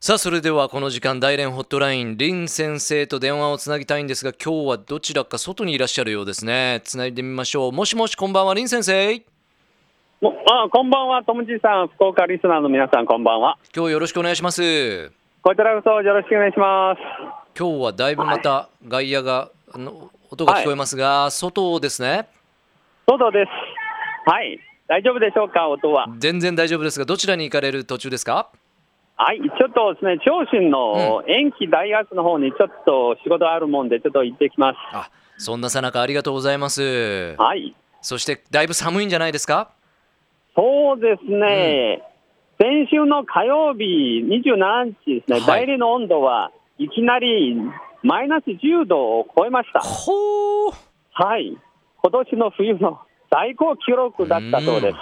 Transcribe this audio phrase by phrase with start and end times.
[0.00, 9.24] さあそれではこの時間大連ホットライン林先生と電話をつなぎたいんですが今日はどちらか外にいらっしゃるようですねつないでみましょうもしもしこんばんは林先生
[10.20, 13.56] もあこんばんは、ともじさん、福岡リスナーの皆さん、こんばんは。
[13.72, 15.12] 今日よろしくお願いします
[15.42, 17.00] こちらこそよろしくお願いします。
[17.56, 22.26] 今日はだいぶまた外野が、あの音が聞こえますが、外ですね
[23.06, 24.28] 外です。
[24.28, 24.58] はい、
[24.88, 26.06] 大丈夫でしょうか、音は。
[26.18, 28.50] 全然大丈夫ですがどちらに行かれる途中ですか？
[29.20, 34.76] はい、ちょっとですね、長春の延期大学の方にちょっと仕事あるもんで、ちょっと行ってきます。
[34.92, 37.34] あそんなさなかありがとうございます。
[37.36, 39.70] はい、そしてだいぶ寒いんじゃないですか？
[40.54, 42.00] そうですね、
[42.60, 45.46] 先週の火曜日27日ですね、はい。
[45.46, 47.56] 代理の温度はいきなり
[48.04, 49.80] マイナス10度を超えました。
[49.80, 50.74] ほー。
[51.10, 51.56] はい、
[52.02, 53.00] 今年の冬の
[53.32, 54.96] 最高記録だったそうです。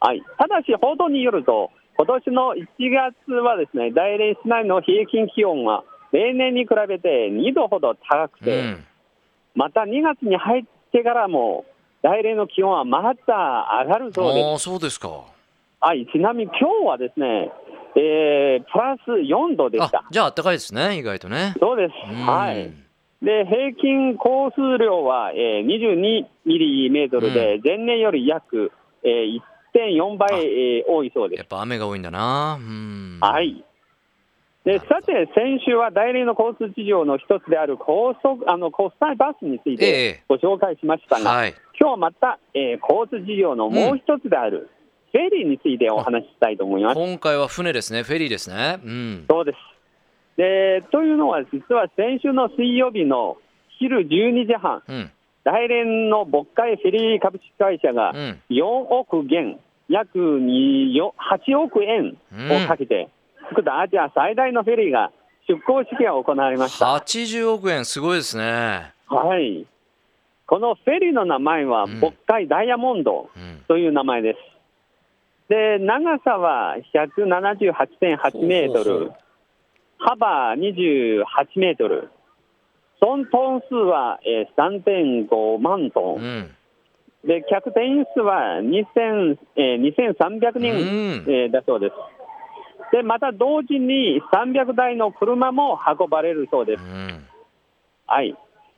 [0.00, 1.70] はい、ただし、報道によると、
[2.04, 8.84] 今年の1月はですね、大連市内の平均気温は例年に比べて2度ほど高くうて、ん
[9.54, 11.64] また2月に入ってからも、
[12.02, 14.46] 大連の気温はまた上がるそうです。
[14.46, 15.20] ああそうですか
[15.80, 17.52] はい、ちなみに今日はですね、
[17.94, 20.04] えープラス4度でしあた。
[20.10, 21.92] じゃあ暖かいですね意外とねそうです。
[22.10, 22.72] うんはい。
[23.22, 28.72] で、平均降水量は、えー、22ミリメートルで、前年より約、
[29.04, 29.40] えー、
[29.74, 31.38] 1.4倍、えー多いそうです。
[31.40, 32.58] やっぱ雨が多いんだな。
[32.60, 33.18] うん。
[33.20, 33.64] はい。
[34.64, 41.54] で、さて、先週は大連の交通事情の一つである高速、あの、国際バスについえてえご紹介しましたが、はい。
[41.80, 44.70] 今日はまた、えー交通事情のもう一つである、
[45.10, 46.98] フェリーについてお話ししたいと思います。
[47.00, 48.02] 今回は船ですね。
[48.02, 48.78] フェリーですね。
[48.84, 49.24] うん。
[49.28, 49.56] そうです。
[50.36, 53.36] で、というのは、実は先週の水曜日の
[53.78, 55.10] 昼12時半、うん
[55.44, 58.40] 大連の渤海フェリー株式会社がうん。
[58.50, 62.16] 4億元、約2よ8億円
[62.64, 63.08] をかけて、
[63.50, 65.10] 福田アジア最大のフェリーが
[65.48, 66.86] 出港式が行われました。
[66.86, 68.92] 80億円すごいですね。
[69.08, 69.66] はい。
[70.46, 72.00] このフェリーの名前は、うん。
[72.00, 73.64] 渤海ダイヤモンドうん。
[73.68, 74.38] という名前です。
[75.48, 79.12] で、長さは178.8メートル。
[79.98, 81.24] 幅28
[81.56, 82.10] メートル、
[83.02, 86.22] トントン数は、えー3.5万トン。
[86.22, 86.50] うん
[87.24, 91.94] で、客店員数は2000、えー2300人、うんえーだそうです。
[92.92, 96.82] で、また同時に300台の車も運ばれるそうです。
[96.82, 97.24] うん
[98.06, 98.36] はい。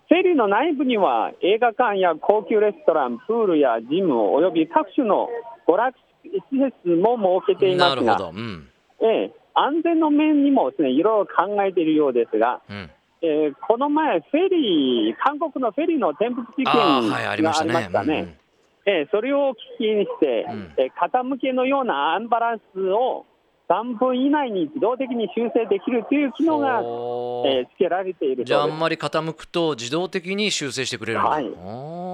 [0.08, 5.28] フェリーの内部には映画館や高級レストラン、プールやジムおよび各種の
[5.66, 8.68] 娯楽施設も設けていますが、うん
[9.00, 12.90] ええ安全の面にもですね、いろいろ考えているようですが、うん
[13.22, 18.38] えーこの前、フェリー、韓国のフェリーの転覆事件あありがあましたねりましたね。
[18.86, 23.24] ええそれを危機にして、うんえー傾けのようなアンバランスを
[23.70, 28.44] 3分以内に自動的に修正できるという機能が、えー付けられている。
[28.44, 31.44] じゃああんまり傾くと自動的に修正してくれるはい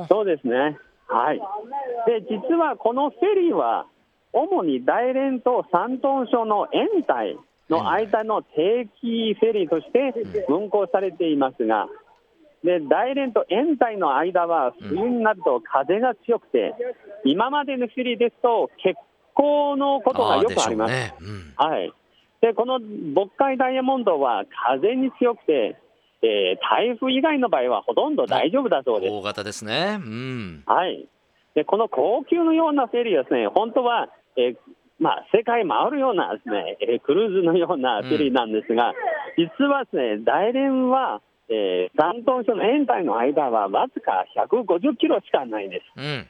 [0.09, 0.79] そうですね。
[1.09, 1.41] はい。
[2.07, 3.87] で、実はこのフェリーは、
[4.33, 7.37] 主に大連と山東省の延滞
[7.71, 10.13] の間の定期フェリーとして
[10.49, 11.87] 運航されていますが、
[12.63, 16.75] で大連と延滞の間は冬になると風が強くて、
[17.25, 18.97] 今までのフェリーですと欠
[19.35, 20.93] 航のことがよくあります。
[20.93, 21.93] ね、うんはい。
[22.43, 25.77] で、この渤海ダイヤモンドは風に強くて、
[26.23, 29.13] えー台風以外の場合はほとんど大丈夫だそうです。
[29.13, 31.07] 大型ですねうんはい。
[31.55, 34.57] で、この高級のようなフェリーはですね、本当は、えー
[35.01, 38.93] まあ、世界回るようなですね、えークルーズのようなフェリーなんですが、
[39.37, 46.01] 実はですね、大連は、えー、山東省の延滞の間はわずか150キロしかないんです。
[46.01, 46.29] うん。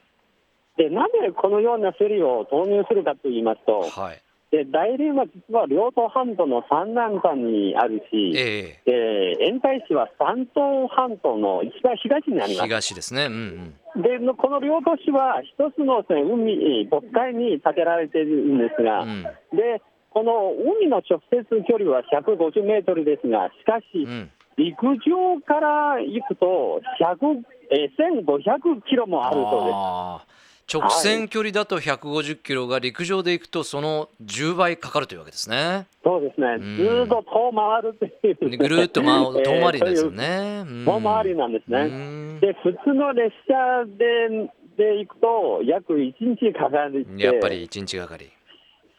[0.77, 8.91] で、なぜこのようなフェリーを投入するかと言いますと、はいで大連は実は両党半島の三南間にあるし、ええ。
[8.91, 12.67] ー延滞市は山東半島の一番東にあえります。
[12.67, 13.27] 東ですね。
[13.27, 14.03] うんうん。
[14.03, 19.23] でこの両都市は一つのです、ね、海、渤海に建てられているんですが、うん。
[19.23, 19.81] で
[20.11, 24.31] この海の直接距離は150メートルですが、しかし、うん。
[24.57, 30.50] 陸上から行くと100、えー1500キロもあるそうです。
[30.73, 35.87] 直線距離だと150キロが陸上で行くとその10倍かかるというわけですね。
[36.05, 40.85] そうですね、んずーっと遠回るっていう、ぐるっと回る 遠回りですよえーね。
[40.85, 41.81] 遠回りなんですね。
[41.81, 48.31] うんで、普通の列車でで行くと、約1日かかるって、やっぱり1日がかり。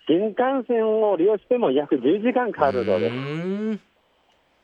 [0.08, 3.14] 新幹線を利用しても約10時間かかるそうです。
[3.16, 3.80] うん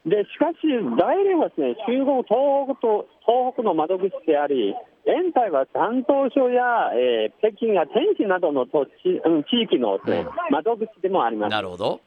[0.05, 0.57] でしかし、
[0.97, 4.73] 大連はですね、中国、東北と東北の窓口であり、
[5.07, 8.91] 延滞は山東省や、えー北京や天津などの土地、
[9.23, 11.51] うん、地域のですね、うん窓口でもあります。
[11.51, 12.01] なるほど。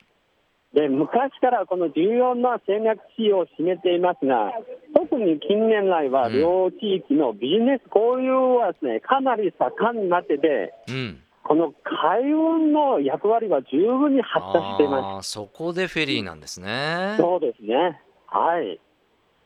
[0.75, 4.52] で昔からこの重要な戦略地位を占めていますが、
[4.94, 15.32] 特に近年来は両地域のビジネス交流はですね、かなり盛んになってて、うんこの海運の役割は十分に発達しています。
[15.32, 18.00] そこでフェリーなんですねそうですね。
[18.26, 18.79] はい。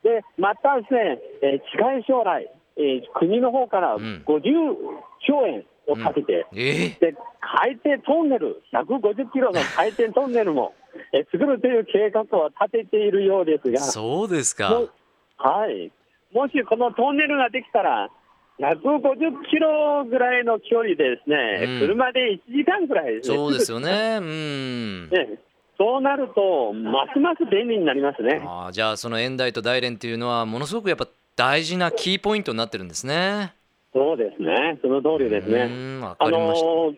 [0.03, 4.23] で、またですね、えー近い将来、えー国の方からうん。
[4.25, 4.41] 50
[5.27, 6.99] 兆円をかけて、えー。
[6.99, 10.73] で海底トンネル、150キロの海底トンネルも、
[11.13, 14.69] えー作るという計画を立てているようですが、そうですか。
[14.69, 14.89] も
[15.37, 15.91] はい、
[16.33, 18.09] もしこのトンネルができたら、
[18.59, 21.79] 150キロぐらいの距離でですね、うん。
[21.87, 23.35] 車で1時間ぐらいですね。
[23.35, 24.17] そうですよね。
[24.19, 25.09] うん。
[25.09, 25.39] ね
[25.77, 28.41] そうなると、ますます便利になりますね。
[28.45, 31.05] あーじゃあその円台と大連っていうのはものすごくやっぱ
[31.35, 33.53] 大事なキーポイントになってるんですね。
[33.93, 35.67] そうですね、その通りですうね。
[35.67, 36.93] んわあかりました、の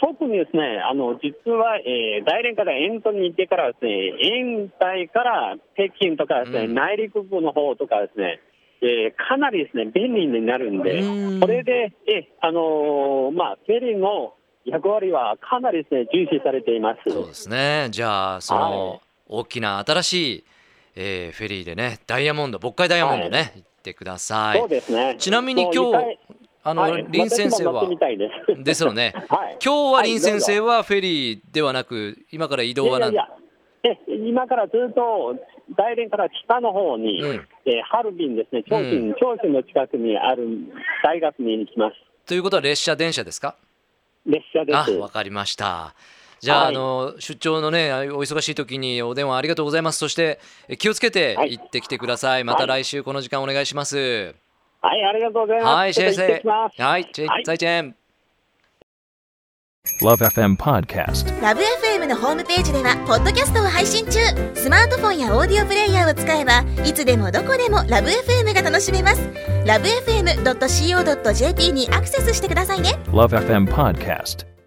[0.00, 6.74] 特にですね、あの実は、えー大連から円都に行ってからですね、円台から北京とかですね、うん。
[6.74, 8.40] 内陸部の方とかですね、
[8.82, 11.40] えーかなりですね便利になるんで、うん。
[11.40, 14.34] それで、えあのーまあ、フェリーの
[14.66, 17.10] 役割はかなりですね重視されています。
[17.10, 17.88] そうですね。
[17.90, 19.00] じゃあそのはい。
[19.26, 20.44] 大きな新しい、
[20.96, 25.16] えーフェリーでねダイヤモンド渤海ダイヤモンドね、行ってくださいそうですね。
[25.18, 26.18] ちなみに今日
[26.66, 27.86] あの、はい林先生は
[28.64, 28.82] です。
[28.82, 29.58] よね はい。
[29.62, 33.28] 今日は林先生ははフェリーではなく今から移動はなんいや
[34.08, 35.36] 今からずっと
[35.76, 40.48] 大連から北の方に、うんえーハルビンですね、長うん春、長春の近くにある
[41.02, 41.96] 大学に行きます。
[42.26, 43.56] ということは列車電車ですか？
[44.24, 44.78] 列車です。
[44.78, 45.94] あわかりました
[46.44, 46.74] じゃあ,、はい。
[46.74, 49.98] あの出張のねお忙しい時にお電話ありがとうございます。
[49.98, 50.38] そして
[50.68, 51.58] え気をつけてはい。
[51.58, 54.34] 行ってきてください、また来週この時間お願いします。
[54.80, 55.74] はい、ありがとうございます。
[55.74, 56.82] はいちょっと行ってきます。
[56.82, 57.10] はい
[57.44, 57.96] 再见。
[60.02, 61.42] Love FM Podcast.
[61.42, 64.18] ラブ f m のホームページではポッドキャストを配信中。
[64.54, 69.20] スマートフォンやオーディオプレイヤーを使えばいつでもどこでもラブ f m が楽しめます。
[69.66, 72.98] ラブ FM.co.jp にアクセスしてくださいね。
[73.08, 74.53] Love FM Podcast.